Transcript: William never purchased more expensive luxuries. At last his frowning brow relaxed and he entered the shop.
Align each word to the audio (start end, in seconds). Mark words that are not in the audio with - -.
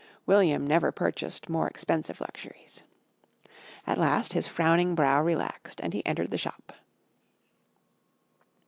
William 0.25 0.65
never 0.65 0.91
purchased 0.91 1.47
more 1.47 1.67
expensive 1.67 2.19
luxuries. 2.19 2.81
At 3.85 3.99
last 3.99 4.33
his 4.33 4.47
frowning 4.47 4.95
brow 4.95 5.21
relaxed 5.23 5.79
and 5.79 5.93
he 5.93 6.03
entered 6.07 6.31
the 6.31 6.39
shop. 6.39 6.73